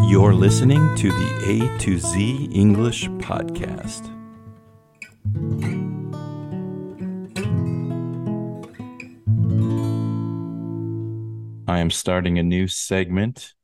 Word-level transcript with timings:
You're 0.00 0.34
listening 0.34 0.94
to 0.96 1.10
the 1.10 1.70
A 1.74 1.78
to 1.78 1.98
Z 1.98 2.48
English 2.52 3.08
Podcast. 3.08 4.08
I 11.68 11.78
am 11.78 11.90
starting 11.90 12.38
a 12.38 12.42
new 12.42 12.68
segment 12.68 13.54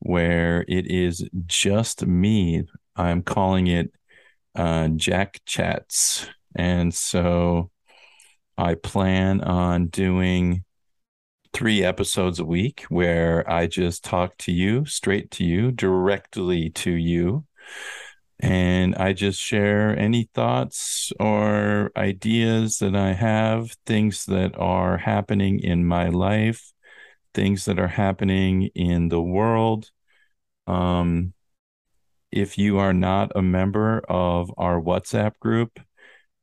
where 0.00 0.64
it 0.68 0.90
is 0.90 1.28
just 1.46 2.06
me. 2.06 2.64
I'm 2.94 3.22
calling 3.22 3.66
it 3.66 3.92
uh, 4.54 4.88
Jack 4.88 5.40
Chats. 5.46 6.28
And 6.54 6.92
so 6.92 7.70
I 8.58 8.74
plan 8.74 9.40
on 9.40 9.86
doing 9.86 10.64
three 11.56 11.82
episodes 11.82 12.38
a 12.38 12.44
week 12.44 12.84
where 12.90 13.42
I 13.50 13.66
just 13.66 14.04
talk 14.04 14.36
to 14.40 14.52
you, 14.52 14.84
straight 14.84 15.30
to 15.32 15.44
you, 15.44 15.72
directly 15.72 16.68
to 16.84 16.90
you. 16.90 17.46
And 18.38 18.94
I 18.96 19.14
just 19.14 19.40
share 19.40 19.98
any 19.98 20.28
thoughts 20.34 21.14
or 21.18 21.92
ideas 21.96 22.76
that 22.80 22.94
I 22.94 23.14
have, 23.14 23.74
things 23.86 24.26
that 24.26 24.54
are 24.58 24.98
happening 24.98 25.58
in 25.60 25.86
my 25.86 26.10
life, 26.10 26.74
things 27.32 27.64
that 27.64 27.78
are 27.78 27.88
happening 27.88 28.68
in 28.74 29.08
the 29.08 29.22
world. 29.22 29.90
Um, 30.66 31.32
if 32.30 32.58
you 32.58 32.76
are 32.80 32.92
not 32.92 33.32
a 33.34 33.40
member 33.40 34.02
of 34.10 34.52
our 34.58 34.78
WhatsApp 34.78 35.38
group, 35.38 35.80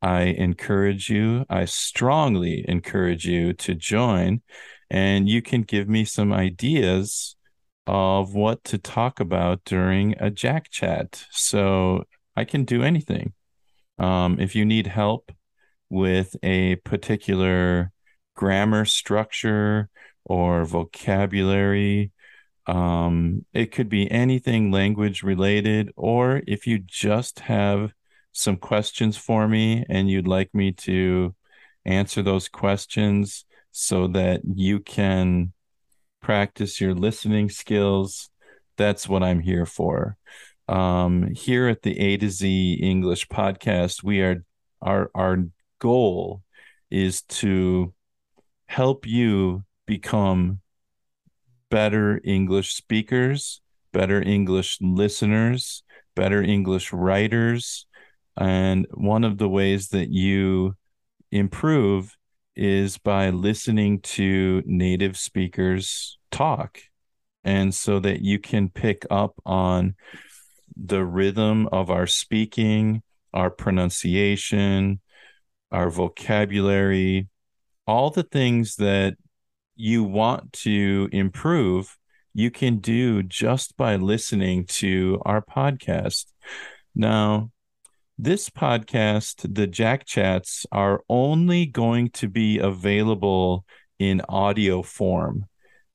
I 0.01 0.23
encourage 0.23 1.07
you, 1.11 1.45
I 1.51 1.65
strongly 1.65 2.65
encourage 2.67 3.27
you 3.27 3.53
to 3.53 3.75
join 3.75 4.41
and 4.93 5.27
you 5.27 5.41
can 5.41 5.63
give 5.63 5.89
me 5.89 6.05
some 6.05 6.31
ideas 6.31 7.35
of 7.87 8.35
what 8.35 8.63
to 8.63 8.77
talk 8.77 9.19
about 9.19 9.65
during 9.65 10.13
a 10.19 10.29
Jack 10.29 10.69
chat. 10.69 11.25
So 11.31 12.03
I 12.35 12.45
can 12.45 12.63
do 12.63 12.83
anything. 12.83 13.33
Um, 13.97 14.39
if 14.39 14.55
you 14.55 14.65
need 14.65 14.85
help 14.85 15.31
with 15.89 16.35
a 16.43 16.75
particular 16.75 17.91
grammar 18.35 18.85
structure 18.85 19.89
or 20.25 20.63
vocabulary, 20.63 22.11
um, 22.67 23.45
it 23.51 23.71
could 23.71 23.89
be 23.89 24.09
anything 24.11 24.71
language 24.71 25.23
related, 25.23 25.91
or 25.95 26.43
if 26.47 26.67
you 26.67 26.77
just 26.77 27.39
have 27.39 27.93
some 28.31 28.57
questions 28.57 29.17
for 29.17 29.47
me 29.47 29.85
and 29.89 30.07
you'd 30.07 30.27
like 30.27 30.53
me 30.53 30.71
to 30.71 31.33
answer 31.83 32.21
those 32.21 32.47
questions, 32.47 33.45
so 33.73 34.07
that 34.07 34.41
you 34.55 34.79
can 34.79 35.51
practice 36.21 36.79
your 36.79 36.93
listening 36.93 37.49
skills. 37.49 38.29
That's 38.77 39.09
what 39.09 39.23
I'm 39.23 39.41
here 39.41 39.65
for. 39.65 40.15
Um, 40.69 41.33
here 41.33 41.67
at 41.67 41.81
the 41.81 41.99
A 41.99 42.17
to 42.17 42.29
Z 42.29 42.79
English 42.81 43.27
podcast, 43.27 44.03
we 44.03 44.21
are 44.21 44.45
our 44.81 45.09
our 45.13 45.37
goal 45.79 46.43
is 46.89 47.23
to 47.23 47.93
help 48.67 49.07
you 49.07 49.63
become 49.87 50.61
better 51.69 52.21
English 52.23 52.75
speakers, 52.75 53.59
better 53.91 54.21
English 54.21 54.77
listeners, 54.81 55.83
better 56.15 56.41
English 56.41 56.93
writers. 56.93 57.87
And 58.37 58.85
one 58.93 59.23
of 59.23 59.39
the 59.39 59.49
ways 59.49 59.89
that 59.89 60.09
you 60.09 60.75
improve 61.31 62.15
is 62.55 62.97
by 62.97 63.29
listening 63.29 63.99
to 64.01 64.61
native 64.65 65.17
speakers 65.17 66.17
talk. 66.31 66.79
And 67.43 67.73
so 67.75 67.99
that 67.99 68.21
you 68.21 68.39
can 68.39 68.69
pick 68.69 69.05
up 69.09 69.33
on 69.45 69.95
the 70.75 71.03
rhythm 71.03 71.67
of 71.71 71.89
our 71.89 72.07
speaking, 72.07 73.03
our 73.33 73.49
pronunciation, 73.49 75.01
our 75.71 75.89
vocabulary, 75.89 77.27
all 77.85 78.09
the 78.09 78.23
things 78.23 78.75
that 78.77 79.15
you 79.75 80.03
want 80.03 80.53
to 80.53 81.09
improve, 81.11 81.97
you 82.33 82.49
can 82.49 82.77
do 82.77 83.23
just 83.23 83.75
by 83.77 83.95
listening 83.95 84.65
to 84.65 85.21
our 85.25 85.41
podcast. 85.41 86.25
Now, 86.95 87.51
this 88.23 88.49
podcast, 88.49 89.53
the 89.53 89.67
Jack 89.67 90.05
Chats, 90.05 90.65
are 90.71 91.03
only 91.09 91.65
going 91.65 92.09
to 92.11 92.29
be 92.29 92.57
available 92.57 93.65
in 93.99 94.21
audio 94.29 94.81
form. 94.81 95.45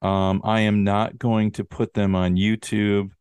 Um, 0.02 0.42
I 0.44 0.60
am 0.60 0.84
not 0.84 1.18
going 1.18 1.52
to 1.52 1.64
put 1.64 1.94
them 1.94 2.14
on 2.14 2.36
YouTube 2.36 3.12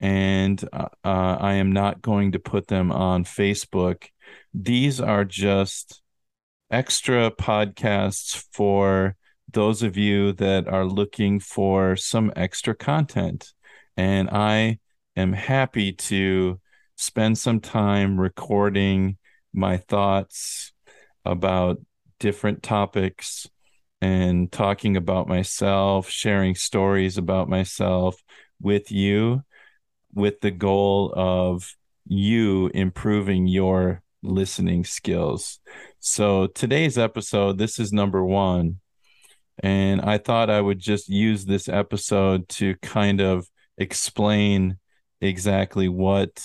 and 0.00 0.66
uh, 0.72 0.88
uh, 1.04 1.36
I 1.38 1.54
am 1.54 1.72
not 1.72 2.00
going 2.00 2.32
to 2.32 2.38
put 2.38 2.68
them 2.68 2.90
on 2.90 3.24
Facebook. 3.24 4.06
These 4.54 4.98
are 4.98 5.26
just 5.26 6.00
extra 6.70 7.30
podcasts 7.30 8.46
for 8.52 9.14
those 9.52 9.82
of 9.82 9.98
you 9.98 10.32
that 10.34 10.68
are 10.68 10.86
looking 10.86 11.38
for 11.38 11.96
some 11.96 12.32
extra 12.34 12.74
content. 12.74 13.52
And 13.96 14.30
I 14.30 14.78
am 15.16 15.34
happy 15.34 15.92
to 15.92 16.60
spend 16.98 17.38
some 17.38 17.60
time 17.60 18.18
recording 18.18 19.16
my 19.54 19.76
thoughts 19.76 20.72
about 21.24 21.78
different 22.18 22.60
topics 22.60 23.48
and 24.00 24.50
talking 24.50 24.96
about 24.96 25.28
myself, 25.28 26.10
sharing 26.10 26.56
stories 26.56 27.16
about 27.16 27.48
myself 27.48 28.20
with 28.60 28.90
you 28.90 29.44
with 30.12 30.40
the 30.40 30.50
goal 30.50 31.12
of 31.16 31.72
you 32.04 32.68
improving 32.74 33.46
your 33.46 34.02
listening 34.24 34.84
skills. 34.84 35.60
So 36.00 36.48
today's 36.48 36.98
episode, 36.98 37.58
this 37.58 37.78
is 37.78 37.92
number 37.92 38.24
one. 38.24 38.80
And 39.62 40.00
I 40.00 40.18
thought 40.18 40.50
I 40.50 40.60
would 40.60 40.80
just 40.80 41.08
use 41.08 41.44
this 41.44 41.68
episode 41.68 42.48
to 42.50 42.74
kind 42.82 43.20
of 43.20 43.48
explain 43.76 44.78
exactly 45.20 45.88
what 45.88 46.44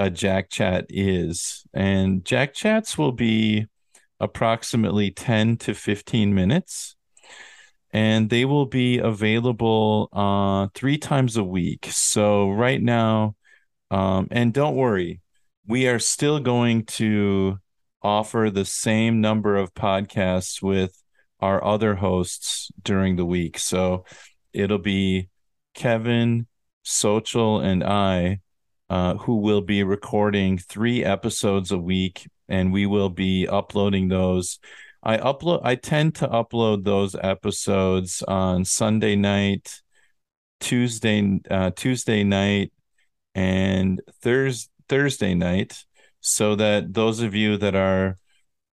a 0.00 0.08
Jack 0.08 0.48
Chat 0.48 0.86
is. 0.88 1.62
And 1.74 2.24
Jack 2.24 2.54
Chats 2.54 2.96
will 2.96 3.12
be 3.12 3.66
approximately 4.18 5.10
10 5.10 5.58
to 5.58 5.74
15 5.74 6.34
minutes. 6.34 6.96
And 7.92 8.30
they 8.30 8.46
will 8.46 8.64
be 8.64 8.98
available 8.98 10.08
uh, 10.12 10.68
three 10.74 10.96
times 10.96 11.36
a 11.36 11.44
week. 11.44 11.88
So, 11.90 12.48
right 12.50 12.80
now, 12.80 13.34
um, 13.90 14.28
and 14.30 14.54
don't 14.54 14.76
worry, 14.76 15.20
we 15.66 15.86
are 15.88 15.98
still 15.98 16.38
going 16.40 16.84
to 16.84 17.58
offer 18.00 18.48
the 18.50 18.64
same 18.64 19.20
number 19.20 19.56
of 19.56 19.74
podcasts 19.74 20.62
with 20.62 20.96
our 21.40 21.62
other 21.62 21.96
hosts 21.96 22.70
during 22.82 23.16
the 23.16 23.26
week. 23.26 23.58
So, 23.58 24.04
it'll 24.52 24.78
be 24.78 25.28
Kevin, 25.74 26.46
Social, 26.84 27.60
and 27.60 27.82
I 27.82 28.40
uh, 28.90 29.14
who 29.14 29.36
will 29.36 29.60
be 29.60 29.84
recording 29.84 30.58
three 30.58 31.04
episodes 31.04 31.70
a 31.70 31.78
week, 31.78 32.28
and 32.48 32.72
we 32.72 32.86
will 32.86 33.08
be 33.08 33.46
uploading 33.46 34.08
those. 34.08 34.58
I 35.02 35.16
upload. 35.16 35.60
I 35.62 35.76
tend 35.76 36.16
to 36.16 36.28
upload 36.28 36.84
those 36.84 37.14
episodes 37.14 38.22
on 38.22 38.64
Sunday 38.64 39.14
night, 39.14 39.80
Tuesday, 40.58 41.40
uh, 41.48 41.70
Tuesday 41.70 42.24
night, 42.24 42.72
and 43.34 44.02
Thursday 44.20 44.68
Thursday 44.88 45.34
night, 45.34 45.84
so 46.20 46.56
that 46.56 46.92
those 46.92 47.20
of 47.20 47.32
you 47.32 47.56
that 47.58 47.76
are 47.76 48.18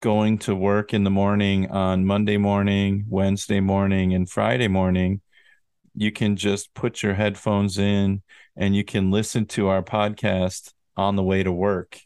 going 0.00 0.36
to 0.38 0.54
work 0.54 0.92
in 0.92 1.04
the 1.04 1.10
morning 1.10 1.70
on 1.70 2.04
Monday 2.04 2.36
morning, 2.36 3.04
Wednesday 3.08 3.60
morning, 3.60 4.14
and 4.14 4.28
Friday 4.28 4.66
morning, 4.66 5.20
you 5.98 6.12
can 6.12 6.36
just 6.36 6.72
put 6.74 7.02
your 7.02 7.14
headphones 7.14 7.78
in 7.78 8.22
and 8.56 8.74
you 8.74 8.84
can 8.84 9.10
listen 9.10 9.46
to 9.46 9.68
our 9.68 9.82
podcast 9.82 10.72
on 10.96 11.16
the 11.16 11.22
way 11.22 11.42
to 11.42 11.52
work. 11.52 12.00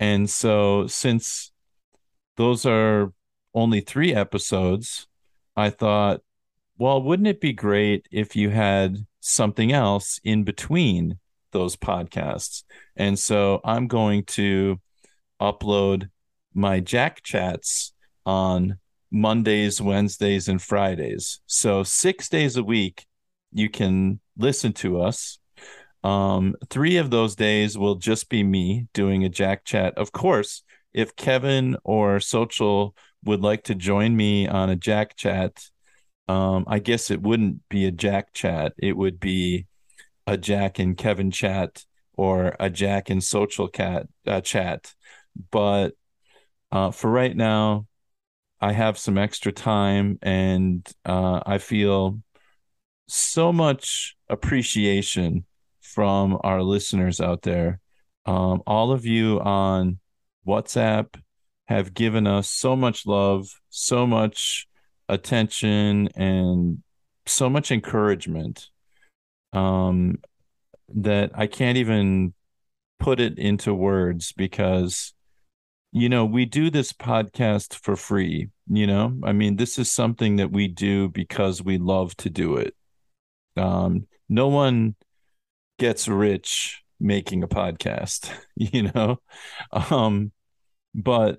And 0.00 0.28
so, 0.30 0.86
since 0.86 1.52
those 2.36 2.64
are 2.66 3.12
only 3.54 3.80
three 3.80 4.14
episodes, 4.14 5.06
I 5.56 5.70
thought 5.70 6.20
well, 6.78 7.02
wouldn't 7.02 7.26
it 7.26 7.40
be 7.40 7.52
great 7.52 8.06
if 8.12 8.36
you 8.36 8.50
had 8.50 9.04
something 9.20 9.72
else 9.72 10.20
in 10.22 10.44
between 10.44 11.18
those 11.50 11.76
podcasts? 11.76 12.62
And 12.96 13.18
so 13.18 13.60
I'm 13.64 13.88
going 13.88 14.24
to 14.24 14.80
upload 15.40 16.08
my 16.54 16.78
Jack 16.78 17.22
chats 17.24 17.92
on 18.24 18.78
Mondays, 19.10 19.80
Wednesdays, 19.80 20.48
and 20.48 20.62
Fridays. 20.62 21.40
So 21.46 21.82
six 21.82 22.28
days 22.28 22.56
a 22.56 22.62
week, 22.62 23.06
you 23.52 23.68
can 23.68 24.20
listen 24.36 24.72
to 24.74 25.00
us. 25.00 25.38
Um, 26.04 26.54
three 26.70 26.96
of 26.96 27.10
those 27.10 27.34
days 27.34 27.76
will 27.76 27.96
just 27.96 28.28
be 28.28 28.42
me 28.42 28.86
doing 28.92 29.24
a 29.24 29.28
Jack 29.28 29.64
chat. 29.64 29.96
Of 29.98 30.12
course, 30.12 30.62
if 30.92 31.16
Kevin 31.16 31.76
or 31.84 32.20
Social 32.20 32.94
would 33.24 33.40
like 33.40 33.64
to 33.64 33.74
join 33.74 34.16
me 34.16 34.46
on 34.46 34.70
a 34.70 34.76
Jack 34.76 35.16
chat, 35.16 35.64
um, 36.28 36.64
I 36.68 36.78
guess 36.78 37.10
it 37.10 37.22
wouldn't 37.22 37.68
be 37.68 37.86
a 37.86 37.90
Jack 37.90 38.32
chat. 38.32 38.74
It 38.78 38.96
would 38.96 39.18
be 39.18 39.66
a 40.26 40.36
Jack 40.36 40.78
and 40.78 40.96
Kevin 40.96 41.30
chat 41.30 41.84
or 42.16 42.54
a 42.60 42.70
Jack 42.70 43.10
and 43.10 43.22
Social 43.22 43.68
cat 43.68 44.06
uh, 44.26 44.40
chat. 44.40 44.94
But 45.50 45.94
uh, 46.70 46.90
for 46.90 47.10
right 47.10 47.34
now, 47.34 47.86
I 48.60 48.72
have 48.72 48.98
some 48.98 49.18
extra 49.18 49.52
time 49.52 50.18
and 50.20 50.86
uh, 51.04 51.40
I 51.46 51.58
feel 51.58 52.20
so 53.08 53.52
much 53.52 54.16
appreciation 54.28 55.44
from 55.80 56.38
our 56.44 56.62
listeners 56.62 57.20
out 57.20 57.42
there. 57.42 57.80
Um, 58.26 58.62
all 58.66 58.92
of 58.92 59.06
you 59.06 59.40
on 59.40 59.98
WhatsApp 60.46 61.20
have 61.66 61.94
given 61.94 62.26
us 62.26 62.50
so 62.50 62.76
much 62.76 63.06
love, 63.06 63.48
so 63.70 64.06
much 64.06 64.66
attention, 65.08 66.08
and 66.14 66.82
so 67.26 67.48
much 67.48 67.70
encouragement 67.70 68.68
um, 69.52 70.18
that 70.94 71.30
I 71.34 71.46
can't 71.46 71.78
even 71.78 72.34
put 72.98 73.20
it 73.20 73.38
into 73.38 73.74
words 73.74 74.32
because 74.32 75.14
you 75.92 76.08
know, 76.08 76.24
we 76.24 76.44
do 76.44 76.70
this 76.70 76.92
podcast 76.92 77.74
for 77.74 77.96
free. 77.96 78.48
You 78.68 78.86
know, 78.86 79.18
I 79.24 79.32
mean, 79.32 79.56
this 79.56 79.78
is 79.78 79.90
something 79.90 80.36
that 80.36 80.52
we 80.52 80.68
do 80.68 81.08
because 81.08 81.62
we 81.62 81.78
love 81.78 82.14
to 82.18 82.30
do 82.30 82.56
it. 82.56 82.74
Um, 83.58 84.06
no 84.28 84.48
one 84.48 84.94
gets 85.78 86.08
rich 86.08 86.82
making 87.00 87.42
a 87.42 87.48
podcast, 87.48 88.30
you 88.56 88.90
know, 88.94 89.18
um, 89.72 90.32
but 90.94 91.38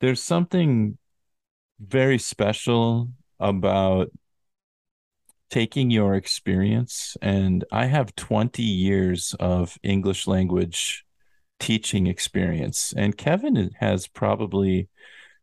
there's 0.00 0.22
something 0.22 0.96
very 1.80 2.18
special 2.18 3.10
about 3.38 4.10
taking 5.48 5.90
your 5.90 6.14
experience 6.14 7.16
and 7.22 7.64
i 7.72 7.86
have 7.86 8.14
20 8.14 8.62
years 8.62 9.34
of 9.40 9.76
english 9.82 10.28
language 10.28 11.04
teaching 11.60 12.08
experience. 12.08 12.92
And 12.96 13.16
Kevin 13.16 13.70
has 13.78 14.08
probably 14.08 14.88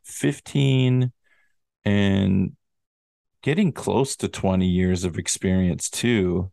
15 0.04 1.14
and 1.86 2.57
getting 3.42 3.72
close 3.72 4.16
to 4.18 4.28
20 4.28 4.68
years 4.68 5.04
of 5.04 5.18
experience 5.18 5.90
too. 5.90 6.52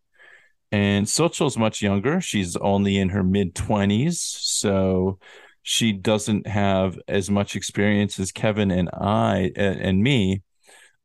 And 0.73 1.09
Social's 1.09 1.57
much 1.57 1.83
younger. 1.83 2.21
She's 2.21 2.57
only 2.57 2.99
in 2.99 3.11
her 3.11 3.23
mid 3.23 3.55
20s. 3.55 4.17
So 4.17 5.19
she 5.63 5.93
doesn't 5.93 6.47
have 6.47 6.99
as 7.09 7.31
much 7.31 7.57
experience 7.57 8.19
as 8.19 8.33
Kevin 8.33 8.71
and 8.71 8.91
I 8.93 9.53
and, 9.57 9.81
and 9.81 10.03
me. 10.03 10.43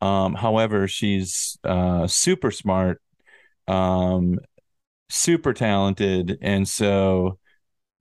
Um, 0.01 0.33
however, 0.33 0.87
she's 0.87 1.57
uh, 1.63 2.07
super 2.07 2.51
smart, 2.51 3.01
um, 3.67 4.39
super 5.09 5.53
talented. 5.53 6.37
And 6.41 6.67
so 6.67 7.37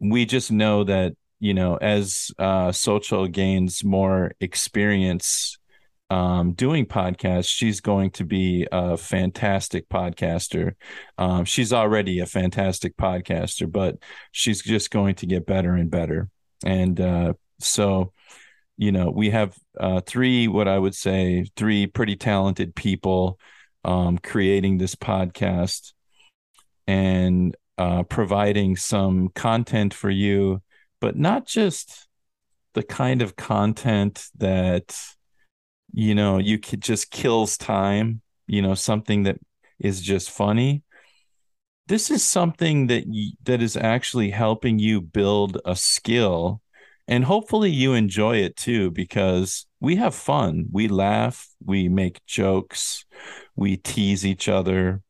we 0.00 0.26
just 0.26 0.50
know 0.50 0.84
that 0.84 1.14
you 1.40 1.54
know 1.54 1.76
as 1.76 2.30
uh, 2.38 2.72
gains 3.30 3.84
more 3.84 4.32
experience 4.40 5.58
um, 6.10 6.52
doing 6.52 6.86
podcasts, 6.86 7.48
she's 7.48 7.80
going 7.80 8.10
to 8.12 8.24
be 8.24 8.66
a 8.72 8.96
fantastic 8.96 9.88
podcaster. 9.88 10.74
Um, 11.18 11.44
she's 11.44 11.72
already 11.72 12.20
a 12.20 12.26
fantastic 12.26 12.96
podcaster, 12.96 13.70
but 13.70 13.96
she's 14.32 14.62
just 14.62 14.90
going 14.90 15.16
to 15.16 15.26
get 15.26 15.46
better 15.46 15.74
and 15.74 15.90
better. 15.90 16.28
And 16.64 17.00
uh, 17.00 17.34
so, 17.60 18.12
you 18.76 18.92
know, 18.92 19.10
we 19.10 19.30
have 19.30 19.56
uh, 19.78 20.00
three, 20.00 20.48
what 20.48 20.68
I 20.68 20.78
would 20.78 20.94
say, 20.94 21.46
three 21.56 21.86
pretty 21.86 22.16
talented 22.16 22.74
people 22.74 23.38
um, 23.84 24.18
creating 24.18 24.78
this 24.78 24.94
podcast. 24.94 25.92
And 26.86 27.54
uh, 27.78 28.02
providing 28.02 28.74
some 28.76 29.28
content 29.28 29.94
for 29.94 30.10
you, 30.10 30.60
but 31.00 31.16
not 31.16 31.46
just 31.46 32.08
the 32.74 32.82
kind 32.82 33.22
of 33.22 33.36
content 33.36 34.26
that 34.36 35.00
you 35.92 36.14
know 36.14 36.38
you 36.38 36.58
could 36.58 36.82
just 36.82 37.10
kills 37.10 37.56
time. 37.56 38.22
You 38.46 38.62
know, 38.62 38.74
something 38.74 39.24
that 39.24 39.38
is 39.78 40.00
just 40.00 40.30
funny. 40.30 40.82
This 41.86 42.10
is 42.10 42.24
something 42.24 42.86
that 42.88 43.04
y- 43.06 43.32
that 43.44 43.62
is 43.62 43.76
actually 43.76 44.30
helping 44.30 44.78
you 44.78 45.00
build 45.00 45.58
a 45.64 45.74
skill, 45.76 46.60
and 47.06 47.24
hopefully 47.24 47.70
you 47.70 47.94
enjoy 47.94 48.36
it 48.36 48.56
too 48.56 48.90
because 48.90 49.66
we 49.80 49.96
have 49.96 50.14
fun. 50.14 50.66
We 50.70 50.88
laugh, 50.88 51.48
we 51.64 51.88
make 51.88 52.24
jokes, 52.26 53.04
we 53.56 53.76
tease 53.76 54.26
each 54.26 54.48
other, 54.48 55.02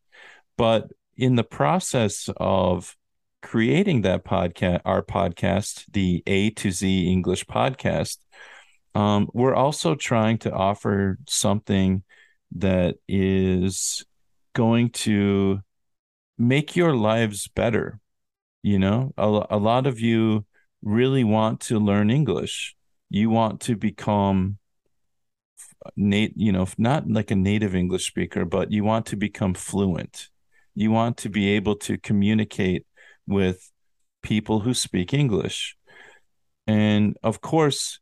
but 0.56 0.90
in 1.16 1.36
the 1.36 1.44
process 1.44 2.28
of 2.36 2.96
creating 3.42 4.02
that 4.02 4.24
podcast, 4.24 4.80
our 4.84 5.02
podcast, 5.02 5.84
the 5.92 6.22
A 6.26 6.50
to 6.50 6.70
Z 6.70 7.10
English 7.10 7.44
podcast, 7.46 8.18
um, 8.98 9.28
we're 9.32 9.54
also 9.54 9.94
trying 9.94 10.38
to 10.38 10.52
offer 10.52 11.18
something 11.28 12.02
that 12.56 12.96
is 13.06 14.04
going 14.54 14.90
to 14.90 15.60
make 16.36 16.76
your 16.76 16.94
lives 16.94 17.48
better. 17.48 18.00
You 18.62 18.78
know, 18.78 19.12
a, 19.16 19.46
a 19.50 19.58
lot 19.58 19.86
of 19.86 20.00
you 20.00 20.44
really 20.82 21.24
want 21.24 21.60
to 21.60 21.78
learn 21.78 22.10
English. 22.10 22.74
You 23.10 23.30
want 23.30 23.60
to 23.62 23.76
become 23.76 24.58
nat- 25.96 26.36
you 26.36 26.52
know, 26.52 26.66
not 26.76 27.08
like 27.08 27.30
a 27.30 27.36
native 27.36 27.74
English 27.74 28.06
speaker, 28.06 28.44
but 28.44 28.72
you 28.72 28.84
want 28.84 29.06
to 29.06 29.16
become 29.16 29.54
fluent 29.54 30.28
you 30.78 30.92
want 30.92 31.16
to 31.16 31.28
be 31.28 31.48
able 31.48 31.74
to 31.74 31.98
communicate 31.98 32.86
with 33.26 33.68
people 34.22 34.60
who 34.60 34.72
speak 34.72 35.12
English. 35.12 35.76
And 36.68 37.16
of 37.24 37.40
course, 37.40 37.98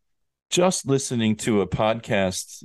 just 0.50 0.86
listening 0.86 1.36
to 1.36 1.60
a 1.60 1.66
podcast 1.66 2.64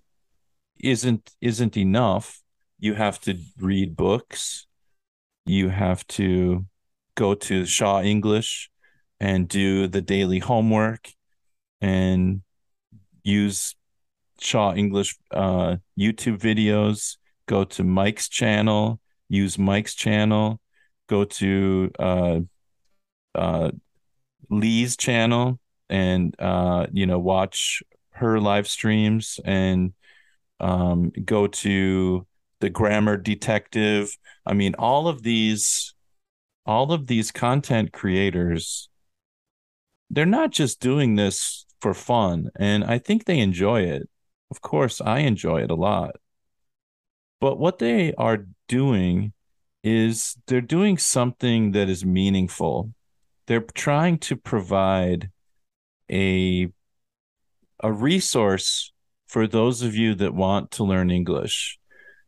isn't 0.80 1.32
isn't 1.42 1.78
enough. 1.78 2.42
You 2.80 2.94
have 2.94 3.20
to 3.22 3.38
read 3.60 3.96
books. 3.96 4.66
You 5.46 5.70
have 5.70 6.06
to 6.08 6.66
go 7.16 7.34
to 7.36 7.66
Shaw 7.66 8.02
English 8.02 8.70
and 9.20 9.48
do 9.48 9.88
the 9.88 10.02
daily 10.02 10.40
homework 10.40 11.10
and 11.80 12.42
use 13.24 13.76
Shaw 14.40 14.74
English 14.74 15.18
uh, 15.32 15.78
YouTube 16.00 16.40
videos. 16.40 17.18
Go 17.48 17.64
to 17.66 17.84
Mike's 17.84 18.30
channel 18.30 19.00
use 19.32 19.58
Mike's 19.58 19.96
channel, 19.96 20.60
go 21.08 21.24
to 21.24 21.92
uh, 21.98 22.40
uh, 23.34 23.72
Lee's 24.50 24.98
channel, 24.98 25.60
and 25.92 26.36
uh, 26.40 26.88
you 26.92 27.06
know 27.06 27.20
watch 27.20 27.84
her 28.12 28.40
live 28.40 28.68
streams, 28.68 29.40
and 29.46 29.94
um, 30.60 31.12
go 31.26 31.48
to 31.48 32.26
the 32.60 32.70
Grammar 32.70 33.18
Detective. 33.18 34.18
I 34.46 34.54
mean, 34.54 34.76
all 34.76 35.08
of 35.08 35.24
these, 35.24 35.94
all 36.66 36.92
of 36.92 37.08
these 37.08 37.32
content 37.32 37.92
creators, 37.92 38.90
they're 40.10 40.26
not 40.26 40.52
just 40.52 40.80
doing 40.80 41.16
this 41.16 41.66
for 41.82 41.94
fun, 41.94 42.50
and 42.56 42.84
I 42.84 42.98
think 42.98 43.26
they 43.26 43.40
enjoy 43.40 43.82
it. 43.82 44.08
Of 44.50 44.62
course, 44.62 45.02
I 45.02 45.20
enjoy 45.20 45.64
it 45.64 45.72
a 45.72 45.76
lot. 45.76 46.16
But 47.40 47.58
what 47.58 47.80
they 47.80 48.14
are 48.14 48.46
doing 48.68 49.34
is 49.84 50.38
they're 50.46 50.62
doing 50.62 50.98
something 50.98 51.72
that 51.72 51.90
is 51.90 52.06
meaningful. 52.06 52.94
They're 53.48 53.66
trying 53.74 54.20
to 54.20 54.36
provide 54.36 55.32
a 56.12 56.68
a 57.84 57.92
resource 57.92 58.92
for 59.28 59.48
those 59.48 59.82
of 59.82 59.96
you 59.96 60.14
that 60.16 60.34
want 60.34 60.72
to 60.72 60.84
learn 60.84 61.10
English. 61.10 61.80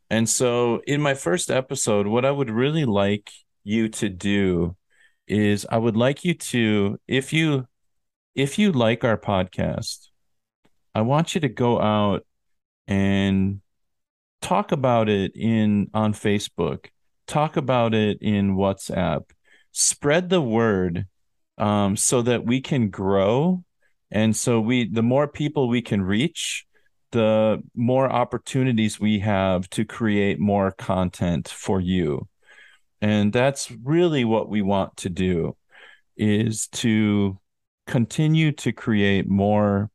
And 0.09 0.27
so 0.27 0.81
in 0.87 1.01
my 1.01 1.13
first 1.13 1.51
episode 1.51 2.07
what 2.07 2.25
I 2.25 2.31
would 2.31 2.49
really 2.49 2.85
like 2.85 3.31
you 3.63 3.89
to 3.89 4.09
do 4.09 4.75
is 5.27 5.65
I 5.69 5.77
would 5.77 5.95
like 5.95 6.25
you 6.25 6.33
to 6.33 6.99
if 7.07 7.33
you 7.33 7.67
if 8.35 8.57
you 8.57 8.71
like 8.71 9.03
our 9.03 9.17
podcast, 9.17 10.07
I 10.95 11.01
want 11.01 11.35
you 11.35 11.41
to 11.41 11.49
go 11.49 11.79
out 11.79 12.25
and 12.87 13.61
talk 14.41 14.71
about 14.71 15.09
it 15.09 15.31
in 15.35 15.89
on 15.93 16.13
Facebook, 16.13 16.87
talk 17.27 17.57
about 17.57 17.93
it 17.93 18.17
in 18.21 18.55
WhatsApp, 18.55 19.29
spread 19.71 20.29
the 20.29 20.41
word 20.41 21.05
um, 21.57 21.95
so 21.95 22.21
that 22.21 22.45
we 22.45 22.61
can 22.61 22.89
grow. 22.89 23.63
And 24.13 24.35
so 24.37 24.61
we 24.61 24.87
the 24.87 25.01
more 25.01 25.27
people 25.27 25.67
we 25.67 25.81
can 25.81 26.03
reach, 26.03 26.65
the 27.11 27.63
more 27.75 28.09
opportunities 28.09 28.99
we 28.99 29.19
have 29.19 29.67
to 29.71 29.83
create 29.83 30.39
more 30.39 30.71
content 30.71 31.49
for 31.49 31.81
you. 31.81 32.27
And 33.01 33.33
that's 33.33 33.71
really 33.71 34.23
what 34.23 34.49
we 34.49 34.61
want 34.61 34.95
to 34.97 35.09
do 35.09 35.57
is 36.15 36.67
to 36.67 37.39
continue 37.87 38.51
to 38.51 38.71
create 38.71 39.27
more 39.27 39.89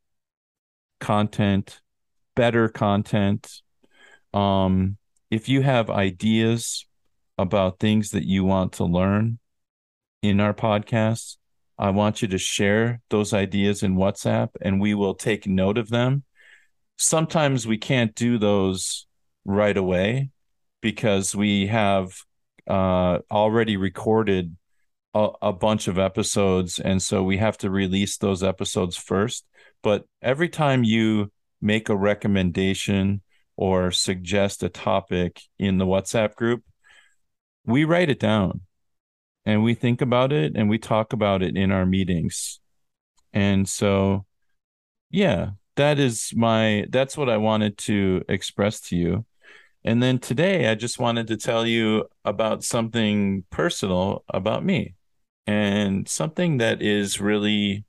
content, 0.98 1.80
better 2.34 2.68
content. 2.68 3.62
Um, 4.34 4.96
if 5.30 5.48
you 5.48 5.62
have 5.62 5.90
ideas 5.90 6.86
about 7.38 7.78
things 7.78 8.10
that 8.10 8.24
you 8.24 8.44
want 8.44 8.72
to 8.74 8.84
learn 8.84 9.38
in 10.22 10.40
our 10.40 10.54
podcast, 10.54 11.36
I 11.78 11.90
want 11.90 12.22
you 12.22 12.28
to 12.28 12.38
share 12.38 13.00
those 13.08 13.32
ideas 13.32 13.82
in 13.82 13.96
WhatsApp 13.96 14.48
and 14.60 14.80
we 14.80 14.94
will 14.94 15.14
take 15.14 15.46
note 15.46 15.78
of 15.78 15.88
them. 15.88 16.24
Sometimes 16.96 17.66
we 17.66 17.78
can't 17.78 18.14
do 18.14 18.38
those 18.38 19.06
right 19.44 19.76
away 19.76 20.30
because 20.80 21.36
we 21.36 21.68
have 21.68 22.12
uh, 22.68 23.18
already 23.30 23.76
recorded 23.76 24.56
a, 25.14 25.28
a 25.42 25.52
bunch 25.52 25.86
of 25.86 25.98
episodes. 25.98 26.80
And 26.80 27.00
so 27.00 27.22
we 27.22 27.36
have 27.36 27.56
to 27.58 27.70
release 27.70 28.16
those 28.16 28.42
episodes 28.42 28.96
first. 28.96 29.46
But 29.82 30.04
every 30.20 30.48
time 30.48 30.82
you 30.82 31.30
make 31.62 31.88
a 31.88 31.96
recommendation 31.96 33.22
or 33.56 33.90
suggest 33.92 34.62
a 34.62 34.68
topic 34.68 35.40
in 35.58 35.78
the 35.78 35.86
WhatsApp 35.86 36.34
group, 36.34 36.64
we 37.64 37.84
write 37.84 38.10
it 38.10 38.20
down 38.20 38.62
and 39.48 39.64
we 39.64 39.72
think 39.72 40.02
about 40.02 40.30
it 40.30 40.52
and 40.56 40.68
we 40.68 40.76
talk 40.76 41.14
about 41.14 41.42
it 41.42 41.56
in 41.56 41.72
our 41.72 41.86
meetings. 41.86 42.60
And 43.32 43.66
so, 43.66 44.26
yeah, 45.10 45.52
that 45.76 45.98
is 45.98 46.34
my, 46.36 46.84
that's 46.90 47.16
what 47.16 47.30
I 47.30 47.38
wanted 47.38 47.78
to 47.78 48.22
express 48.28 48.78
to 48.82 48.96
you. 48.96 49.24
And 49.84 50.02
then 50.02 50.18
today, 50.18 50.68
I 50.68 50.74
just 50.74 50.98
wanted 50.98 51.28
to 51.28 51.38
tell 51.38 51.66
you 51.66 52.04
about 52.26 52.62
something 52.62 53.44
personal 53.48 54.22
about 54.28 54.62
me 54.62 54.96
and 55.46 56.06
something 56.06 56.58
that 56.58 56.82
is 56.82 57.18
really 57.18 57.86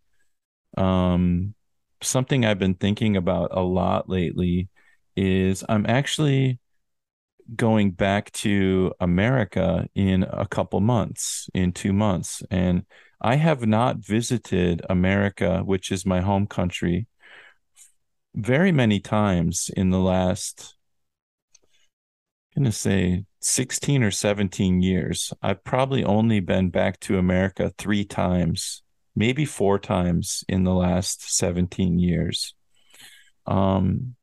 um, 0.78 1.56
something 2.02 2.46
I've 2.46 2.58
been 2.60 2.76
thinking 2.76 3.18
about 3.18 3.50
a 3.52 3.62
lot 3.62 4.08
lately 4.08 4.70
is 5.18 5.66
I'm 5.68 5.86
actually 5.86 6.58
going 7.56 7.92
back 7.92 8.32
to 8.32 8.94
America 9.00 9.88
in 9.96 10.24
a 10.24 10.48
couple 10.48 10.80
months, 10.80 11.50
in 11.54 11.72
two 11.72 11.94
months. 11.94 12.44
And 12.52 12.86
I 13.22 13.36
have 13.36 13.66
not 13.66 13.98
visited 13.98 14.82
America, 14.90 15.62
which 15.64 15.92
is 15.92 16.06
my 16.06 16.22
home 16.22 16.48
country, 16.48 17.08
very 18.36 18.72
many 18.72 19.00
times 19.00 19.70
in 19.76 19.90
the 19.90 20.00
last, 20.00 20.76
I'm 22.56 22.64
going 22.64 22.72
to 22.72 22.78
say 22.78 23.26
16 23.42 24.04
or 24.04 24.12
17 24.12 24.82
years, 24.82 25.34
I've 25.42 25.64
probably 25.64 26.04
only 26.04 26.40
been 26.40 26.70
back 26.70 27.00
to 27.02 27.18
America 27.18 27.74
three 27.78 28.06
times, 28.06 28.84
maybe 29.16 29.46
four 29.46 29.80
times 29.80 30.44
in 30.48 30.64
the 30.64 30.74
last 30.74 31.36
17 31.36 32.00
years. 32.00 32.54
Um, 33.46 34.16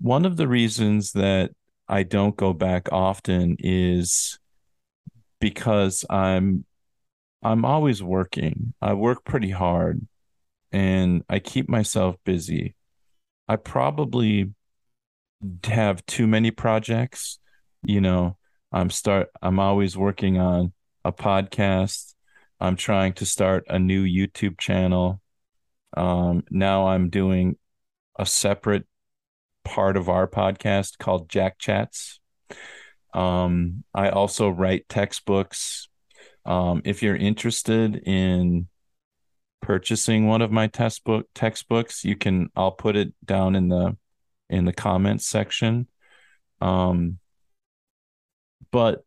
one 0.00 0.24
of 0.24 0.36
the 0.36 0.48
reasons 0.48 1.12
that 1.12 1.50
I 1.92 2.02
don't 2.02 2.36
go 2.36 2.52
back 2.52 2.88
often 2.90 3.56
is 3.60 4.38
because 5.40 6.04
I'm 6.10 6.64
I'm 7.42 7.64
always 7.64 8.02
working. 8.02 8.74
I 8.80 8.94
work 8.94 9.24
pretty 9.24 9.50
hard 9.50 10.06
and 10.72 11.22
I 11.28 11.38
keep 11.38 11.68
myself 11.68 12.16
busy. 12.24 12.74
I 13.48 13.56
probably 13.56 14.54
have 15.64 16.04
too 16.06 16.26
many 16.26 16.50
projects 16.50 17.38
you 17.84 18.00
know 18.00 18.36
i'm 18.70 18.90
start 18.90 19.28
i'm 19.42 19.58
always 19.58 19.96
working 19.96 20.38
on 20.38 20.72
a 21.04 21.12
podcast 21.12 22.14
i'm 22.60 22.76
trying 22.76 23.12
to 23.12 23.26
start 23.26 23.64
a 23.68 23.78
new 23.78 24.04
youtube 24.04 24.58
channel 24.58 25.20
um, 25.96 26.42
now 26.50 26.86
i'm 26.86 27.10
doing 27.10 27.56
a 28.18 28.24
separate 28.24 28.86
part 29.64 29.96
of 29.96 30.08
our 30.08 30.26
podcast 30.26 30.98
called 30.98 31.28
jack 31.28 31.58
chats. 31.58 32.20
Um, 33.14 33.84
i 33.94 34.08
also 34.08 34.48
write 34.48 34.88
textbooks. 34.88 35.88
Um, 36.44 36.82
if 36.84 37.02
you're 37.02 37.16
interested 37.16 37.96
in 38.06 38.68
purchasing 39.60 40.26
one 40.26 40.42
of 40.42 40.50
my 40.50 40.66
textbook 40.66 41.28
textbooks 41.36 42.04
you 42.04 42.16
can 42.16 42.48
i'll 42.56 42.72
put 42.72 42.96
it 42.96 43.14
down 43.24 43.54
in 43.54 43.68
the 43.68 43.96
in 44.52 44.66
the 44.66 44.72
comments 44.72 45.26
section. 45.26 45.88
Um, 46.60 47.18
but 48.70 49.04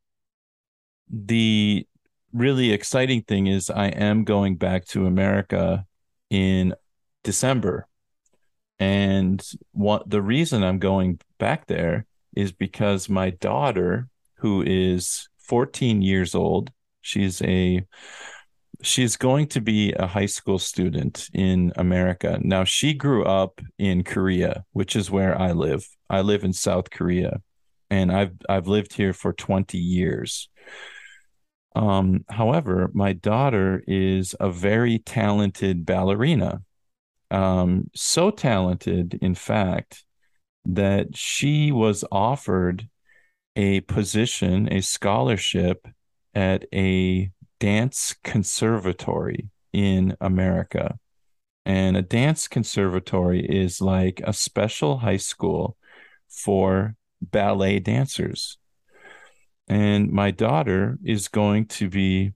the 1.09 1.87
really 2.33 2.71
exciting 2.71 3.21
thing 3.21 3.47
is 3.47 3.69
I 3.69 3.87
am 3.87 4.25
going 4.25 4.57
back 4.57 4.85
to 4.87 5.05
America 5.05 5.85
in 6.29 6.73
December. 7.23 7.87
And 8.79 9.43
what 9.71 10.09
the 10.09 10.21
reason 10.21 10.63
I'm 10.63 10.79
going 10.79 11.19
back 11.39 11.67
there 11.67 12.05
is 12.35 12.51
because 12.51 13.07
my 13.07 13.29
daughter, 13.29 14.09
who 14.35 14.63
is 14.65 15.29
14 15.39 16.01
years 16.01 16.35
old, 16.35 16.71
she's 17.01 17.41
a 17.41 17.85
she's 18.81 19.15
going 19.15 19.47
to 19.47 19.61
be 19.61 19.93
a 19.93 20.05
high 20.05 20.25
school 20.25 20.59
student 20.59 21.29
in 21.33 21.71
America. 21.77 22.37
Now 22.41 22.65
she 22.65 22.93
grew 22.93 23.23
up 23.23 23.61
in 23.79 24.03
Korea, 24.03 24.65
which 24.73 24.95
is 24.95 25.09
where 25.09 25.39
I 25.39 25.53
live. 25.53 25.87
I 26.09 26.21
live 26.21 26.43
in 26.43 26.53
South 26.53 26.89
Korea 26.89 27.41
and 27.89 28.11
I've 28.11 28.33
I've 28.49 28.67
lived 28.67 28.93
here 28.93 29.13
for 29.13 29.33
20 29.33 29.77
years. 29.77 30.49
Um, 31.75 32.23
however, 32.29 32.89
my 32.93 33.13
daughter 33.13 33.83
is 33.85 34.35
a 34.39 34.49
very 34.49 34.99
talented 34.99 35.85
ballerina. 35.85 36.61
Um, 37.31 37.89
so 37.95 38.31
talented, 38.31 39.17
in 39.21 39.35
fact, 39.35 40.03
that 40.65 41.15
she 41.15 41.71
was 41.71 42.03
offered 42.11 42.87
a 43.55 43.81
position, 43.81 44.71
a 44.71 44.81
scholarship 44.81 45.87
at 46.33 46.65
a 46.73 47.31
dance 47.59 48.15
conservatory 48.23 49.49
in 49.71 50.15
America. 50.19 50.97
And 51.65 51.97
a 51.97 52.01
dance 52.01 52.47
conservatory 52.47 53.43
is 53.45 53.81
like 53.81 54.21
a 54.23 54.33
special 54.33 54.97
high 54.99 55.17
school 55.17 55.77
for 56.29 56.95
ballet 57.21 57.79
dancers. 57.79 58.57
And 59.67 60.11
my 60.11 60.31
daughter 60.31 60.99
is 61.03 61.27
going 61.27 61.65
to 61.67 61.89
be 61.89 62.33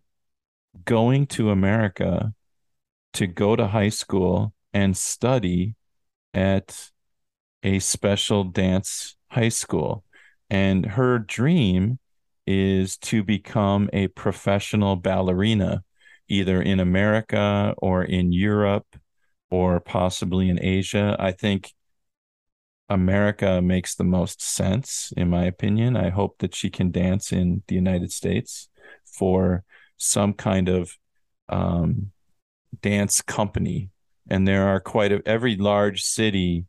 going 0.86 1.28
to 1.28 1.52
America 1.52 2.34
to 3.14 3.28
go 3.28 3.56
to 3.56 3.68
high 3.68 3.90
school 3.90 4.54
and 4.74 4.96
study 4.96 5.76
at 6.34 6.92
a 7.64 7.80
special 7.80 8.44
dance 8.44 9.16
high 9.30 9.50
school. 9.50 10.04
And 10.50 10.86
her 10.86 11.20
dream 11.20 12.00
is 12.48 12.98
to 12.98 13.24
become 13.24 13.90
a 13.94 14.08
professional 14.08 14.96
ballerina, 14.96 15.84
either 16.28 16.62
in 16.62 16.80
America 16.80 17.74
or 17.78 18.04
in 18.04 18.32
Europe 18.32 18.88
or 19.52 19.80
possibly 19.80 20.50
in 20.50 20.64
Asia. 20.64 21.16
I 21.20 21.32
think 21.32 21.74
America 22.90 23.62
makes 23.62 23.96
the 23.96 24.04
most 24.04 24.42
sense, 24.42 25.14
in 25.16 25.30
my 25.30 25.46
opinion. 25.46 25.96
I 25.96 26.10
hope 26.10 26.38
that 26.40 26.56
she 26.56 26.70
can 26.72 26.92
dance 26.92 27.32
in 27.32 27.62
the 27.68 27.76
United 27.76 28.12
States 28.12 28.70
for 29.06 29.64
some 29.98 30.34
kind 30.34 30.70
of 30.70 30.98
um, 31.50 32.12
dance 32.82 33.22
company. 33.22 33.90
And 34.30 34.48
there 34.48 34.68
are 34.68 34.80
quite 34.80 35.12
a, 35.12 35.22
every 35.26 35.56
large 35.56 36.04
city 36.04 36.66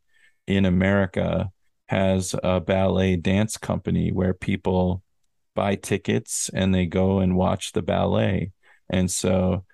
in 0.46 0.64
America 0.64 1.50
has 1.88 2.34
a 2.42 2.60
ballet 2.60 3.16
dance 3.16 3.56
company 3.56 4.10
where 4.12 4.34
people 4.34 5.02
buy 5.54 5.74
tickets 5.74 6.50
and 6.54 6.74
they 6.74 6.86
go 6.86 7.18
and 7.18 7.36
watch 7.36 7.72
the 7.72 7.82
ballet. 7.82 8.52
And 8.88 9.10
so 9.10 9.64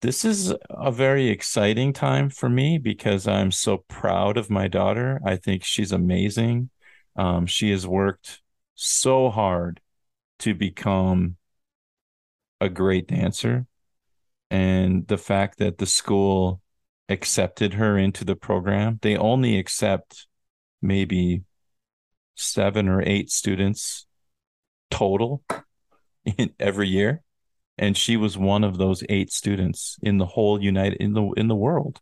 this 0.00 0.24
is 0.24 0.54
a 0.70 0.92
very 0.92 1.28
exciting 1.28 1.92
time 1.92 2.30
for 2.30 2.48
me 2.48 2.78
because 2.78 3.26
I'm 3.26 3.50
so 3.50 3.84
proud 3.88 4.36
of 4.36 4.50
my 4.50 4.68
daughter. 4.68 5.20
I 5.24 5.36
think 5.36 5.64
she's 5.64 5.92
amazing. 5.92 6.70
Um, 7.16 7.46
she 7.46 7.70
has 7.70 7.86
worked 7.86 8.40
so 8.74 9.28
hard 9.28 9.80
to 10.40 10.54
become 10.54 11.36
a 12.60 12.68
great 12.68 13.08
dancer. 13.08 13.66
And 14.50 15.06
the 15.08 15.18
fact 15.18 15.58
that 15.58 15.78
the 15.78 15.86
school 15.86 16.60
accepted 17.08 17.74
her 17.74 17.96
into 17.98 18.24
the 18.24 18.36
program, 18.36 18.98
they 19.02 19.16
only 19.16 19.58
accept 19.58 20.26
maybe 20.82 21.42
seven 22.34 22.88
or 22.88 23.02
eight 23.02 23.30
students 23.30 24.06
total 24.90 25.42
in 26.24 26.50
every 26.58 26.88
year. 26.88 27.22
And 27.76 27.96
she 27.96 28.16
was 28.16 28.36
one 28.36 28.64
of 28.64 28.76
those 28.76 29.04
eight 29.08 29.32
students 29.32 29.96
in 30.02 30.18
the 30.18 30.26
whole 30.26 30.62
united 30.62 31.00
in 31.00 31.12
the 31.12 31.30
in 31.36 31.48
the 31.48 31.54
world. 31.54 32.00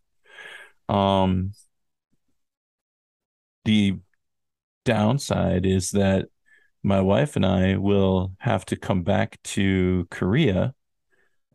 Um 0.89 1.53
the 3.65 3.97
downside 4.85 5.65
is 5.65 5.91
that 5.91 6.27
my 6.83 7.01
wife 7.01 7.35
and 7.35 7.45
I 7.45 7.75
will 7.75 8.31
have 8.39 8.65
to 8.67 8.75
come 8.75 9.03
back 9.03 9.37
to 9.43 10.07
Korea. 10.09 10.73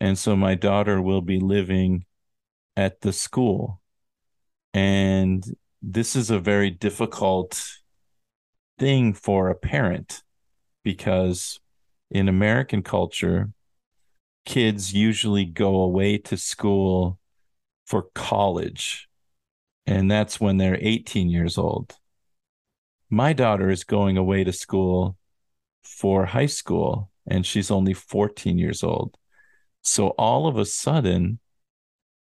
And 0.00 0.18
so 0.18 0.36
my 0.36 0.54
daughter 0.54 1.00
will 1.00 1.22
be 1.22 1.40
living 1.40 2.04
at 2.76 3.00
the 3.00 3.12
school 3.12 3.80
and 4.74 5.44
this 5.82 6.16
is 6.16 6.30
a 6.30 6.38
very 6.38 6.70
difficult 6.70 7.62
thing 8.78 9.12
for 9.12 9.48
a 9.48 9.54
parent 9.54 10.22
because 10.82 11.60
in 12.10 12.28
American 12.28 12.82
culture 12.82 13.50
kids 14.44 14.92
usually 14.92 15.44
go 15.44 15.76
away 15.76 16.18
to 16.18 16.36
school 16.36 17.18
for 17.86 18.06
college, 18.14 19.08
and 19.86 20.10
that's 20.10 20.40
when 20.40 20.56
they're 20.56 20.78
18 20.80 21.28
years 21.28 21.58
old. 21.58 21.96
My 23.10 23.32
daughter 23.32 23.70
is 23.70 23.84
going 23.84 24.16
away 24.16 24.44
to 24.44 24.52
school 24.52 25.16
for 25.82 26.26
high 26.26 26.46
school, 26.46 27.10
and 27.26 27.44
she's 27.44 27.70
only 27.70 27.92
14 27.92 28.58
years 28.58 28.82
old. 28.82 29.16
So 29.82 30.08
all 30.10 30.46
of 30.46 30.56
a 30.56 30.64
sudden, 30.64 31.38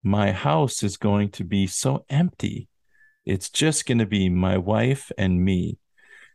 my 0.02 0.32
house 0.32 0.82
is 0.82 0.96
going 0.96 1.30
to 1.30 1.44
be 1.44 1.66
so 1.66 2.04
empty. 2.08 2.68
It's 3.26 3.50
just 3.50 3.86
going 3.86 3.98
to 3.98 4.06
be 4.06 4.28
my 4.28 4.56
wife 4.56 5.12
and 5.18 5.44
me. 5.44 5.78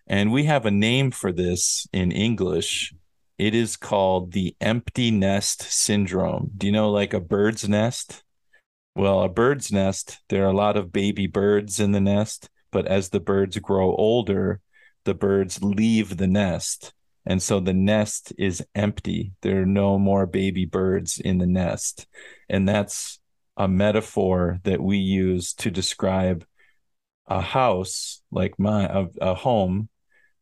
And 0.08 0.32
we 0.32 0.44
have 0.44 0.66
a 0.66 0.72
name 0.72 1.12
for 1.12 1.32
this 1.32 1.88
in 1.92 2.12
English. 2.12 2.94
It 3.38 3.56
is 3.56 3.76
called 3.76 4.32
the 4.32 4.56
empty 4.62 5.12
nest 5.12 5.64
syndrome. 5.64 6.52
Do 6.56 6.68
you 6.68 6.74
know, 6.74 6.92
like 6.92 7.14
a 7.14 7.20
bird's 7.20 7.68
nest? 7.68 8.24
Well, 8.96 9.22
a 9.22 9.30
bird's 9.30 9.72
nest, 9.72 10.20
there 10.30 10.46
are 10.46 10.52
a 10.52 10.56
lot 10.56 10.78
of 10.78 10.94
baby 10.94 11.28
birds 11.28 11.80
in 11.80 11.92
the 11.92 12.00
nest, 12.00 12.50
but 12.72 12.88
as 12.88 13.10
the 13.10 13.20
birds 13.20 13.58
grow 13.58 13.94
older, 13.96 14.62
the 15.04 15.14
birds 15.14 15.62
leave 15.62 16.16
the 16.16 16.28
nest. 16.28 16.94
And 17.26 17.42
so 17.42 17.60
the 17.60 17.74
nest 17.74 18.32
is 18.38 18.66
empty. 18.76 19.34
There 19.42 19.64
are 19.64 19.66
no 19.66 19.98
more 19.98 20.26
baby 20.26 20.66
birds 20.66 21.20
in 21.20 21.40
the 21.40 21.48
nest. 21.48 22.08
And 22.48 22.70
that's 22.70 23.20
a 23.58 23.68
metaphor 23.68 24.60
that 24.64 24.82
we 24.82 24.98
use 24.98 25.54
to 25.54 25.72
describe 25.72 26.46
a 27.28 27.42
house 27.42 28.22
like 28.32 28.60
my 28.60 28.86
a, 28.86 29.08
a 29.22 29.34
home 29.34 29.90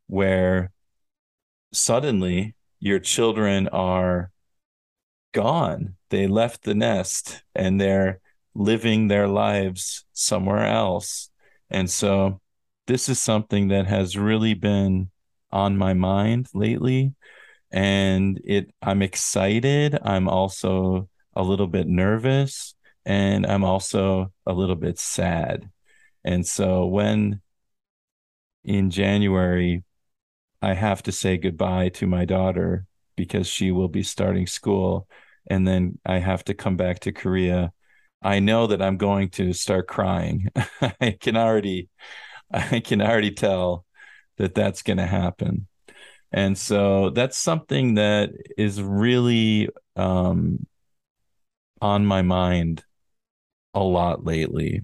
where 0.08 0.72
suddenly 1.72 2.56
your 2.80 3.00
children 3.00 3.68
are 3.70 4.32
gone. 5.34 5.96
They 6.10 6.28
left 6.28 6.64
the 6.64 6.76
nest 6.76 7.44
and 7.56 7.80
they're 7.80 8.20
living 8.54 9.08
their 9.08 9.28
lives 9.28 10.06
somewhere 10.14 10.66
else. 10.66 11.30
And 11.70 11.90
so 11.90 12.42
this 12.88 13.10
is 13.10 13.20
something 13.20 13.70
that 13.70 13.88
has 13.88 14.18
really 14.18 14.54
been 14.54 15.10
on 15.52 15.78
my 15.78 15.94
mind 15.94 16.48
lately 16.54 17.14
and 17.72 18.40
it 18.44 18.72
I'm 18.82 19.02
excited. 19.02 19.98
I'm 20.04 20.28
also 20.28 21.10
a 21.36 21.42
little 21.42 21.68
bit 21.68 21.88
nervous 21.88 22.73
and 23.06 23.46
I'm 23.46 23.64
also 23.64 24.32
a 24.46 24.54
little 24.54 24.76
bit 24.76 25.00
sad. 25.00 25.70
And 26.24 26.46
so 26.46 26.86
when 26.86 27.42
in 28.64 28.90
January 28.90 29.84
I 30.62 30.74
have 30.74 31.04
to 31.04 31.12
say 31.12 31.38
goodbye 31.38 31.90
to 31.90 32.08
my 32.08 32.26
daughter 32.26 32.86
because 33.18 33.48
she 33.48 33.72
will 33.72 33.90
be 33.90 34.04
starting 34.04 34.48
school 34.48 35.08
and 35.48 35.68
then 35.68 36.00
I 36.06 36.20
have 36.20 36.46
to 36.46 36.54
come 36.54 36.78
back 36.78 37.00
to 37.02 37.12
Korea. 37.12 37.74
I 38.22 38.40
know 38.40 38.68
that 38.68 38.82
I'm 38.82 38.98
going 38.98 39.30
to 39.32 39.52
start 39.52 39.88
crying. 39.88 40.50
I 41.02 41.18
can 41.20 41.36
already 41.36 41.90
I 42.52 42.80
can 42.80 43.02
already 43.02 43.32
tell 43.32 43.86
that 44.38 44.56
that's 44.56 44.84
going 44.84 44.98
to 44.98 45.06
happen. 45.06 45.68
And 46.32 46.58
so 46.58 47.10
that's 47.10 47.38
something 47.38 47.96
that 47.96 48.32
is 48.58 48.82
really 48.82 49.70
um, 49.96 50.66
on 51.82 52.06
my 52.06 52.22
mind 52.22 52.84
a 53.74 53.82
lot 53.84 54.24
lately. 54.24 54.82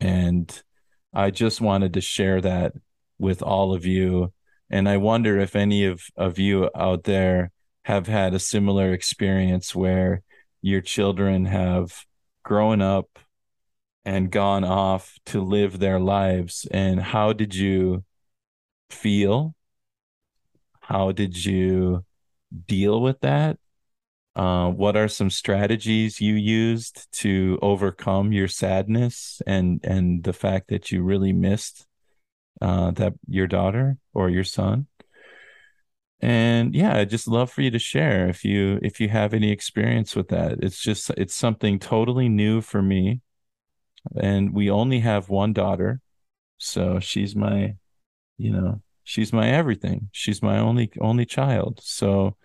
And 0.00 0.62
I 1.12 1.30
just 1.30 1.60
wanted 1.60 1.94
to 1.94 2.00
share 2.00 2.40
that 2.40 2.72
with 3.18 3.42
all 3.42 3.74
of 3.74 3.84
you 3.84 4.32
and 4.70 4.88
I 4.88 4.98
wonder 4.98 5.38
if 5.38 5.56
any 5.56 5.84
of, 5.84 6.02
of 6.16 6.38
you 6.38 6.70
out 6.74 7.04
there 7.04 7.50
have 7.84 8.06
had 8.06 8.34
a 8.34 8.38
similar 8.38 8.92
experience 8.92 9.74
where 9.74 10.22
your 10.60 10.80
children 10.82 11.46
have 11.46 12.04
grown 12.42 12.82
up 12.82 13.18
and 14.04 14.30
gone 14.30 14.64
off 14.64 15.18
to 15.26 15.40
live 15.40 15.78
their 15.78 15.98
lives. 15.98 16.66
And 16.70 17.00
how 17.00 17.32
did 17.32 17.54
you 17.54 18.04
feel? 18.90 19.54
How 20.80 21.12
did 21.12 21.44
you 21.44 22.04
deal 22.66 23.00
with 23.00 23.20
that? 23.20 23.58
Uh, 24.38 24.70
what 24.70 24.96
are 24.96 25.08
some 25.08 25.30
strategies 25.30 26.20
you 26.20 26.34
used 26.34 27.10
to 27.10 27.58
overcome 27.60 28.32
your 28.32 28.46
sadness 28.46 29.42
and 29.48 29.80
and 29.82 30.22
the 30.22 30.32
fact 30.32 30.68
that 30.68 30.92
you 30.92 31.02
really 31.02 31.32
missed 31.32 31.88
uh, 32.62 32.92
that 32.92 33.14
your 33.26 33.48
daughter 33.48 33.98
or 34.14 34.30
your 34.30 34.44
son? 34.44 34.86
And 36.20 36.72
yeah 36.72 36.96
I'd 36.98 37.10
just 37.10 37.26
love 37.26 37.50
for 37.50 37.62
you 37.62 37.72
to 37.72 37.80
share 37.80 38.28
if 38.28 38.44
you 38.44 38.78
if 38.80 39.00
you 39.00 39.08
have 39.08 39.34
any 39.34 39.50
experience 39.50 40.14
with 40.14 40.28
that. 40.28 40.58
It's 40.62 40.80
just 40.80 41.10
it's 41.16 41.34
something 41.34 41.80
totally 41.80 42.28
new 42.28 42.60
for 42.60 42.80
me. 42.80 43.20
And 44.22 44.54
we 44.54 44.70
only 44.70 45.00
have 45.00 45.28
one 45.28 45.52
daughter 45.52 46.00
so 46.58 47.00
she's 47.00 47.34
my 47.34 47.74
you 48.36 48.52
know 48.52 48.82
she's 49.02 49.32
my 49.32 49.48
everything. 49.50 50.10
She's 50.12 50.42
my 50.42 50.60
only 50.60 50.92
only 51.00 51.26
child. 51.26 51.80
So 51.82 52.36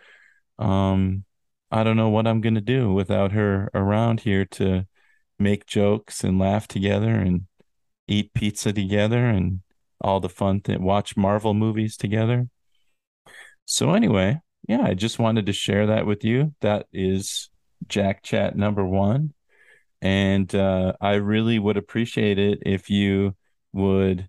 um 0.58 1.26
i 1.74 1.84
don't 1.84 1.98
know 1.98 2.10
what 2.10 2.28
i'm 2.28 2.42
going 2.42 2.56
to 2.56 2.62
do 2.62 2.94
without 2.94 3.32
her 3.32 3.70
around 3.74 4.22
here 4.22 4.46
to 4.46 4.86
make 5.40 5.66
jokes 5.66 6.24
and 6.24 6.40
laugh 6.40 6.68
together 6.68 7.12
and 7.12 7.48
eat 8.08 8.34
pizza 8.34 8.72
together 8.72 9.26
and 9.26 9.62
all 10.04 10.20
the 10.20 10.30
fun 10.30 10.60
thing, 10.60 10.84
watch 10.84 11.16
Marvel 11.16 11.54
movies 11.54 11.96
together. 11.96 12.48
So 13.66 13.94
anyway, 13.94 14.40
yeah, 14.68 14.82
I 14.84 14.94
just 14.94 15.18
wanted 15.18 15.46
to 15.46 15.54
share 15.54 15.88
that 15.88 16.06
with 16.06 16.24
you. 16.24 16.54
That 16.62 16.88
is 16.92 17.50
Jack 17.88 18.22
Chat 18.24 18.56
number 18.56 18.86
one. 18.86 19.34
And 20.02 20.54
uh, 20.54 20.94
I 21.00 21.14
really 21.14 21.58
would 21.60 21.78
appreciate 21.78 22.38
it 22.38 22.60
if 22.66 22.90
you 22.90 23.36
would 23.72 24.28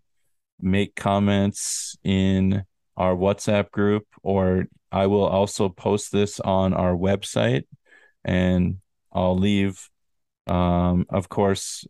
make 0.61 0.95
comments 0.95 1.97
in 2.05 2.65
our 2.97 3.17
WhatsApp 3.17 3.73
group, 3.73 4.07
or 4.23 4.67
I 4.95 5.07
will 5.07 5.27
also 5.27 5.69
post 5.69 6.13
this 6.13 6.41
on 6.41 6.73
our 6.73 6.93
website. 6.93 7.65
And 8.25 8.79
I'll 9.13 9.37
leave, 9.37 9.91
um, 10.47 11.07
of 11.11 11.29
course, 11.29 11.87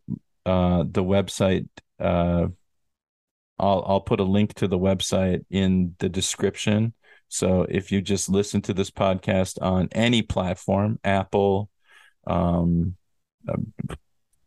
uh, 0.47 0.85
the 0.91 1.05
website 1.05 1.69
uh, 2.01 2.49
I'll 3.59 3.85
I'll 3.87 4.01
put 4.01 4.21
a 4.21 4.25
link 4.25 4.55
to 4.55 4.69
the 4.69 4.79
website 4.79 5.45
in 5.51 5.95
the 5.99 6.09
description. 6.09 6.95
So 7.29 7.67
if 7.69 7.91
you 7.93 8.01
just 8.01 8.29
listen 8.29 8.63
to 8.63 8.75
this 8.75 8.91
podcast 8.91 9.61
on 9.63 9.89
any 9.93 10.23
platform, 10.23 10.99
Apple, 11.03 11.71
um, 12.27 12.97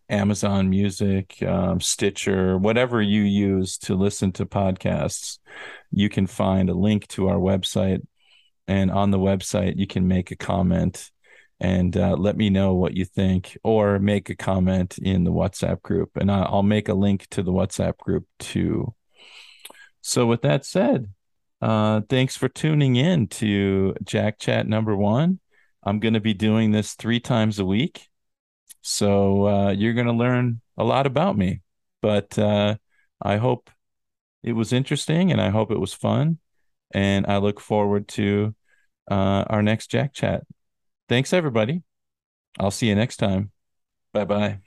Amazon 0.10 0.70
Music, 0.70 1.42
um, 1.44 1.82
Stitcher, 1.82 2.58
whatever 2.58 3.02
you 3.02 3.24
use 3.24 3.78
to 3.80 3.96
listen 3.96 4.32
to 4.34 4.46
podcasts, 4.46 5.40
you 5.92 6.10
can 6.10 6.28
find 6.28 6.70
a 6.70 6.74
link 6.74 7.08
to 7.10 7.28
our 7.28 7.38
website. 7.38 8.06
And 8.68 8.92
on 8.92 9.12
the 9.12 9.20
website, 9.20 9.78
you 9.78 9.88
can 9.88 10.08
make 10.08 10.32
a 10.32 10.36
comment 10.36 11.10
and 11.60 11.96
uh, 11.98 12.16
let 12.16 12.38
me 12.38 12.50
know 12.50 12.76
what 12.76 12.96
you 12.96 13.06
think, 13.06 13.58
or 13.64 13.98
make 13.98 14.30
a 14.30 14.36
comment 14.36 14.98
in 15.00 15.24
the 15.24 15.32
WhatsApp 15.32 15.82
group. 15.82 16.12
And 16.16 16.32
I'll 16.32 16.64
make 16.64 16.88
a 16.88 16.94
link 16.94 17.28
to 17.32 17.42
the 17.42 17.52
WhatsApp 17.52 17.98
group 17.98 18.28
too. 18.38 18.94
So, 20.02 20.26
with 20.26 20.44
that 20.44 20.66
said, 20.66 21.12
uh, 21.62 22.02
thanks 22.10 22.38
for 22.38 22.48
tuning 22.48 22.96
in 22.96 23.28
to 23.28 23.96
Jack 24.04 24.38
Chat 24.38 24.68
number 24.68 24.96
one. 24.96 25.40
I'm 25.84 26.00
going 26.00 26.14
to 26.14 26.20
be 26.20 26.36
doing 26.36 26.72
this 26.72 26.94
three 26.94 27.20
times 27.20 27.58
a 27.58 27.66
week. 27.66 28.08
So, 28.82 29.48
uh, 29.48 29.72
you're 29.72 29.94
going 29.94 30.08
to 30.08 30.14
learn 30.14 30.62
a 30.78 30.84
lot 30.84 31.08
about 31.08 31.38
me. 31.38 31.62
But 32.02 32.38
uh, 32.38 32.76
I 33.22 33.38
hope 33.38 33.72
it 34.44 34.54
was 34.54 34.72
interesting 34.74 35.32
and 35.32 35.42
I 35.42 35.50
hope 35.50 35.72
it 35.72 35.80
was 35.80 35.94
fun. 35.94 36.38
And 36.94 37.26
I 37.26 37.38
look 37.38 37.60
forward 37.60 38.08
to 38.10 38.56
uh, 39.10 39.46
our 39.48 39.62
next 39.62 39.90
Jack 39.92 40.14
Chat. 40.14 40.44
Thanks, 41.10 41.34
everybody. 41.34 41.84
I'll 42.60 42.72
see 42.72 42.88
you 42.88 42.96
next 42.96 43.18
time. 43.18 43.52
Bye 44.14 44.26
bye. 44.26 44.67